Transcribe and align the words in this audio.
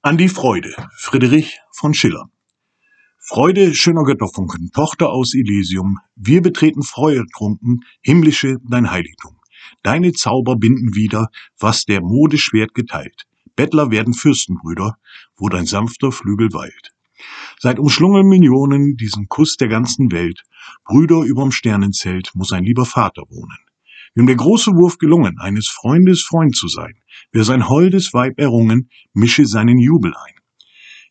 An 0.00 0.16
die 0.16 0.28
Freude, 0.28 0.76
Friedrich 0.96 1.58
von 1.72 1.92
Schiller. 1.92 2.30
Freude, 3.18 3.74
schöner 3.74 4.04
Götterfunken, 4.04 4.70
Tochter 4.70 5.08
aus 5.08 5.34
Elysium, 5.34 5.98
wir 6.14 6.40
betreten 6.40 6.84
freudetrunken, 6.84 7.80
himmlische 8.00 8.58
dein 8.62 8.92
Heiligtum. 8.92 9.40
Deine 9.82 10.12
Zauber 10.12 10.54
binden 10.54 10.94
wieder, 10.94 11.30
was 11.58 11.84
der 11.84 12.00
Mode 12.00 12.38
Schwert 12.38 12.74
geteilt. 12.74 13.24
Bettler 13.56 13.90
werden 13.90 14.14
Fürstenbrüder, 14.14 14.98
wo 15.36 15.48
dein 15.48 15.66
sanfter 15.66 16.12
Flügel 16.12 16.52
weilt. 16.52 16.94
Seit 17.58 17.80
umschlungen 17.80 18.28
Millionen 18.28 18.96
diesen 18.96 19.26
Kuss 19.26 19.56
der 19.56 19.66
ganzen 19.66 20.12
Welt, 20.12 20.44
Brüder 20.84 21.22
überm 21.22 21.50
Sternenzelt, 21.50 22.30
muss 22.34 22.52
ein 22.52 22.62
lieber 22.62 22.86
Vater 22.86 23.22
wohnen. 23.28 23.58
Wem 24.14 24.26
der 24.26 24.36
große 24.36 24.72
Wurf 24.72 24.98
gelungen, 24.98 25.38
eines 25.38 25.68
Freundes 25.68 26.22
Freund 26.22 26.56
zu 26.56 26.68
sein, 26.68 27.00
wer 27.32 27.44
sein 27.44 27.68
holdes 27.68 28.12
Weib 28.14 28.38
errungen, 28.38 28.90
mische 29.12 29.46
seinen 29.46 29.78
Jubel 29.78 30.14
ein. 30.14 30.34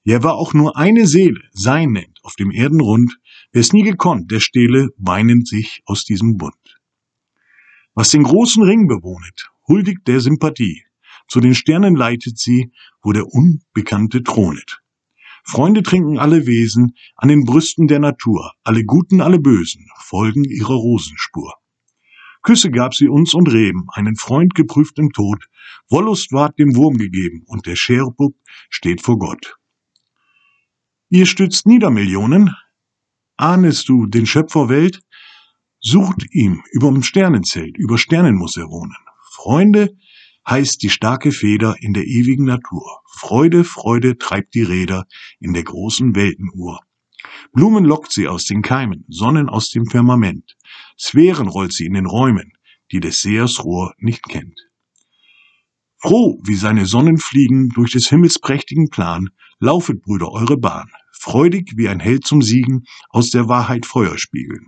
Ja, 0.03 0.23
war 0.23 0.35
auch 0.35 0.53
nur 0.53 0.77
eine 0.77 1.05
Seele 1.05 1.41
sein 1.51 1.91
nennt 1.91 2.19
auf 2.23 2.35
dem 2.35 2.51
Erdenrund, 2.51 3.17
wer's 3.51 3.73
nie 3.73 3.83
gekonnt, 3.83 4.31
der 4.31 4.39
stehle 4.39 4.89
weinend 4.97 5.47
sich 5.47 5.81
aus 5.85 6.05
diesem 6.05 6.37
Bund. 6.37 6.79
Was 7.93 8.11
den 8.11 8.23
großen 8.23 8.63
Ring 8.63 8.87
bewohnet, 8.87 9.49
huldigt 9.67 10.07
der 10.07 10.21
Sympathie, 10.21 10.83
zu 11.27 11.41
den 11.41 11.55
Sternen 11.55 11.95
leitet 11.95 12.37
sie, 12.37 12.71
wo 13.01 13.11
der 13.11 13.25
Unbekannte 13.25 14.23
thronet. 14.23 14.81
Freunde 15.43 15.83
trinken 15.83 16.19
alle 16.19 16.45
Wesen 16.45 16.95
an 17.15 17.29
den 17.29 17.43
Brüsten 17.43 17.87
der 17.87 17.99
Natur, 17.99 18.53
alle 18.63 18.83
Guten, 18.83 19.21
alle 19.21 19.39
Bösen 19.39 19.87
folgen 20.05 20.43
ihrer 20.43 20.75
Rosenspur. 20.75 21.53
Küsse 22.47 22.71
gab 22.71 22.95
sie 22.95 23.09
uns 23.09 23.33
und 23.33 23.51
Reben, 23.51 23.87
einen 23.91 24.15
Freund 24.15 24.55
geprüft 24.55 24.99
im 24.99 25.11
Tod, 25.11 25.49
Wollust 25.89 26.31
ward 26.31 26.57
dem 26.57 26.77
Wurm 26.77 26.97
gegeben, 26.97 27.43
und 27.45 27.65
der 27.65 27.75
Scherbub 27.75 28.37
steht 28.69 29.01
vor 29.01 29.19
Gott. 29.19 29.57
Ihr 31.09 31.25
stützt 31.25 31.67
nieder 31.67 31.89
Millionen, 31.89 32.55
ahnest 33.35 33.89
du 33.89 34.05
den 34.05 34.25
Schöpfer 34.25 34.69
Welt, 34.69 35.01
sucht 35.81 36.25
ihm 36.31 36.63
überm 36.71 37.03
Sternenzelt, 37.03 37.77
über 37.77 37.97
Sternen 37.97 38.37
muss 38.37 38.55
er 38.55 38.69
wohnen. 38.69 38.95
Freunde 39.33 39.97
heißt 40.47 40.81
die 40.81 40.89
starke 40.89 41.33
Feder 41.33 41.75
in 41.81 41.91
der 41.91 42.05
ewigen 42.05 42.45
Natur. 42.45 43.01
Freude, 43.11 43.65
Freude 43.65 44.17
treibt 44.17 44.53
die 44.55 44.63
Räder 44.63 45.03
in 45.41 45.51
der 45.51 45.63
großen 45.63 46.15
Weltenuhr. 46.15 46.79
Blumen 47.51 47.83
lockt 47.83 48.13
sie 48.13 48.29
aus 48.29 48.45
den 48.45 48.61
Keimen, 48.61 49.03
Sonnen 49.09 49.49
aus 49.49 49.69
dem 49.69 49.85
Firmament. 49.85 50.55
Sphären 50.97 51.47
rollt 51.47 51.73
sie 51.73 51.85
in 51.85 51.93
den 51.93 52.05
Räumen, 52.05 52.53
die 52.91 52.99
des 52.99 53.21
Sehers 53.21 53.63
Rohr 53.63 53.93
nicht 53.97 54.23
kennt. 54.23 54.59
Froh, 55.99 56.39
wie 56.43 56.55
seine 56.55 56.85
Sonnen 56.85 57.17
fliegen 57.17 57.69
durch 57.69 57.91
des 57.91 58.09
Himmels 58.09 58.39
prächtigen 58.39 58.89
Plan, 58.89 59.29
laufet, 59.59 60.01
Brüder, 60.01 60.31
eure 60.31 60.57
Bahn. 60.57 60.89
Freudig 61.11 61.73
wie 61.75 61.89
ein 61.89 61.99
Held 61.99 62.25
zum 62.25 62.41
Siegen, 62.41 62.85
aus 63.09 63.31
der 63.31 63.47
Wahrheit 63.47 63.85
Feuer 63.85 64.17
spiegeln. 64.17 64.67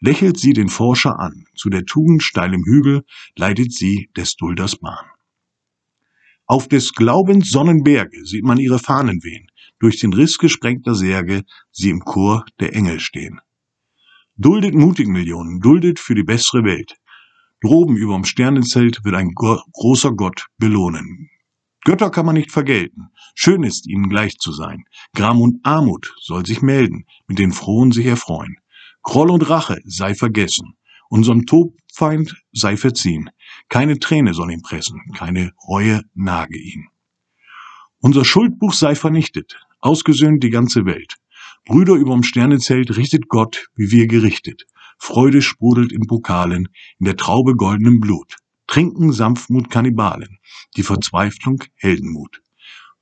Lächelt 0.00 0.38
sie 0.38 0.52
den 0.52 0.68
Forscher 0.68 1.18
an, 1.18 1.44
zu 1.56 1.70
der 1.70 1.84
Tugend 1.84 2.22
steilem 2.22 2.64
Hügel 2.64 3.04
leitet 3.36 3.72
sie 3.72 4.10
des 4.16 4.36
Dulders 4.36 4.76
Bahn. 4.76 5.06
Auf 6.46 6.66
des 6.66 6.92
Glaubens 6.94 7.50
Sonnenberge 7.50 8.24
sieht 8.24 8.44
man 8.44 8.58
ihre 8.58 8.78
Fahnen 8.78 9.22
wehen, 9.22 9.48
durch 9.78 10.00
den 10.00 10.12
Riss 10.12 10.38
gesprengter 10.38 10.94
Särge 10.94 11.44
sie 11.70 11.90
im 11.90 12.00
Chor 12.00 12.44
der 12.58 12.74
Engel 12.74 13.00
stehen. 13.00 13.40
Duldet 14.40 14.72
mutig 14.72 15.08
Millionen, 15.08 15.58
duldet 15.58 15.98
für 15.98 16.14
die 16.14 16.22
bessere 16.22 16.62
Welt. 16.62 16.94
Droben 17.60 17.96
überm 17.96 18.22
Sternenzelt 18.24 19.04
wird 19.04 19.16
ein 19.16 19.32
go 19.34 19.60
großer 19.72 20.12
Gott 20.12 20.46
belohnen. 20.58 21.28
Götter 21.84 22.10
kann 22.10 22.24
man 22.24 22.36
nicht 22.36 22.52
vergelten. 22.52 23.08
Schön 23.34 23.64
ist 23.64 23.88
ihnen 23.88 24.08
gleich 24.08 24.38
zu 24.38 24.52
sein. 24.52 24.84
Gram 25.12 25.40
und 25.40 25.58
Armut 25.64 26.14
soll 26.20 26.46
sich 26.46 26.62
melden, 26.62 27.04
mit 27.26 27.40
den 27.40 27.50
Frohen 27.50 27.90
sich 27.90 28.06
erfreuen. 28.06 28.58
Groll 29.02 29.32
und 29.32 29.50
Rache 29.50 29.80
sei 29.84 30.14
vergessen. 30.14 30.74
Unserem 31.08 31.44
Todfeind 31.44 32.40
sei 32.52 32.76
verziehen. 32.76 33.30
Keine 33.68 33.98
Träne 33.98 34.34
soll 34.34 34.52
ihn 34.52 34.62
pressen, 34.62 35.00
keine 35.16 35.50
Reue 35.66 36.02
nage 36.14 36.58
ihn. 36.58 36.86
Unser 37.98 38.24
Schuldbuch 38.24 38.72
sei 38.72 38.94
vernichtet, 38.94 39.58
ausgesöhnt 39.80 40.44
die 40.44 40.50
ganze 40.50 40.84
Welt. 40.84 41.16
Brüder 41.68 41.96
überm 41.96 42.22
Sternenzelt 42.22 42.96
richtet 42.96 43.28
Gott, 43.28 43.68
wie 43.76 43.90
wir 43.90 44.06
gerichtet. 44.06 44.64
Freude 44.98 45.42
sprudelt 45.42 45.92
in 45.92 46.06
Pokalen, 46.06 46.70
in 46.98 47.04
der 47.04 47.18
Traube 47.18 47.56
goldenem 47.56 48.00
Blut. 48.00 48.36
Trinken 48.66 49.12
Sanftmut 49.12 49.68
Kannibalen, 49.68 50.38
die 50.78 50.82
Verzweiflung 50.82 51.62
Heldenmut. 51.74 52.40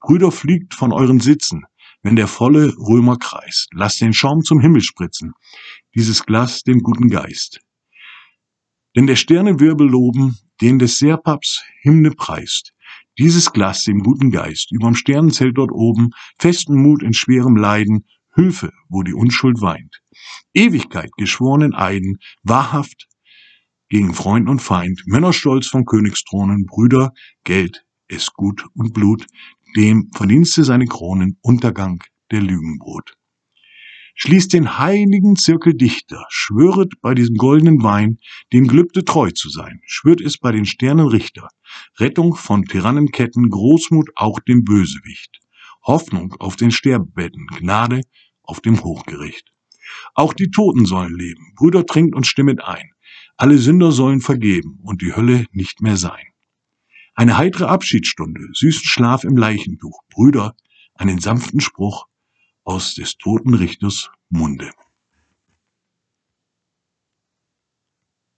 Brüder 0.01 0.33
fliegt 0.33 0.75
von 0.75 0.93
euren 0.93 1.21
Sitzen, 1.21 1.63
wenn 2.03 2.17
der 2.17 2.27
volle 2.27 2.77
Römer 2.77 3.19
kreist. 3.19 3.69
Lasst 3.73 4.01
den 4.01 4.13
Schaum 4.13 4.43
zum 4.43 4.59
Himmel 4.59 4.83
spritzen, 4.83 5.35
dieses 5.95 6.27
Glas 6.27 6.65
dem 6.65 6.81
guten 6.81 7.09
Geist. 7.09 7.61
Denn 8.97 9.07
der 9.07 9.17
Sternenwirbel 9.17 9.89
loben, 9.89 10.39
den 10.61 10.81
des 10.81 10.99
Serpaps 10.99 11.63
Hymne 11.83 12.11
preist. 12.11 12.73
Dieses 13.17 13.53
Glas 13.53 13.85
dem 13.85 14.01
guten 14.01 14.33
Geist, 14.33 14.73
überm 14.73 14.97
Sternenzelt 14.97 15.57
dort 15.57 15.71
oben, 15.71 16.11
festen 16.41 16.75
Mut 16.83 17.05
in 17.05 17.13
schwerem 17.13 17.55
Leiden, 17.55 18.05
Hilfe, 18.37 18.71
wo 18.91 19.03
die 19.03 19.15
Unschuld 19.15 19.63
weint. 19.63 20.03
Ewigkeit 20.53 21.11
geschworenen 21.17 21.75
Eiden, 21.75 22.19
wahrhaft 22.43 23.09
gegen 23.89 24.13
Freund 24.13 24.49
und 24.49 24.61
Feind, 24.61 25.03
Männerstolz 25.07 25.69
von 25.69 25.87
Königsthronen, 25.87 26.67
Brüder, 26.67 27.13
Geld, 27.45 27.87
es 28.09 28.33
Gut 28.35 28.65
und 28.75 28.93
Blut, 28.93 29.27
dem 29.75 30.11
Verdienste 30.15 30.65
seine 30.65 30.87
Kronen, 30.87 31.39
Untergang 31.41 32.03
der 32.31 32.43
Lügenbrot. 32.43 33.17
Schließt 34.15 34.53
den 34.53 34.79
heiligen 34.79 35.37
Zirkel 35.37 35.75
dichter, 35.75 36.27
schwöret 36.29 36.95
bei 37.01 37.15
diesem 37.15 37.37
goldenen 37.37 37.83
Wein, 37.83 38.19
den 38.53 38.67
Glübde 38.67 39.05
treu 39.05 39.31
zu 39.31 39.49
sein, 39.49 39.81
schwört 39.87 40.21
es 40.21 40.39
bei 40.39 40.53
den 40.53 40.65
Sternen 40.67 41.07
Richter, 41.07 41.49
Rettung 41.99 42.35
von 42.35 42.65
Tyrannenketten, 42.65 43.49
Großmut 43.49 44.11
auch 44.15 44.41
dem 44.41 44.65
Bösewicht, 44.65 45.41
Hoffnung 45.83 46.35
auf 46.39 46.57
den 46.57 46.71
Sterbebetten, 46.71 47.47
Gnade 47.59 48.03
auf 48.47 48.61
dem 48.61 48.83
Hochgericht. 48.83 49.53
Auch 50.15 50.33
die 50.33 50.51
Toten 50.51 50.87
sollen 50.87 51.15
leben, 51.15 51.53
Brüder 51.55 51.87
trinkt 51.87 52.15
und 52.15 52.27
stimmet 52.27 52.63
ein, 52.65 52.91
alle 53.37 53.59
Sünder 53.59 53.93
sollen 53.93 54.21
vergeben 54.21 54.81
und 54.83 55.03
die 55.03 55.15
Hölle 55.15 55.47
nicht 55.53 55.83
mehr 55.83 55.97
sein. 55.97 56.27
Eine 57.15 57.39
heitere 57.39 57.67
Abschiedsstunde, 57.67 58.49
süßen 58.53 58.85
Schlaf 58.85 59.25
im 59.25 59.37
Leichentuch, 59.37 60.01
Brüder, 60.11 60.55
einen 60.95 61.19
sanften 61.19 61.61
Spruch, 61.61 62.07
aus 62.65 62.95
des 62.95 63.17
toten 63.17 63.55
Richters 63.55 64.11
Munde. 64.29 64.71